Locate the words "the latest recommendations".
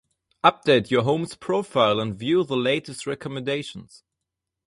2.43-4.03